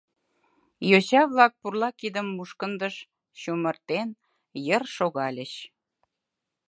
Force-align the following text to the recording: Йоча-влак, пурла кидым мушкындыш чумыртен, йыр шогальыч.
Йоча-влак, 0.89 1.53
пурла 1.61 1.89
кидым 1.99 2.27
мушкындыш 2.35 2.95
чумыртен, 3.39 4.09
йыр 4.65 4.83
шогальыч. 4.95 5.53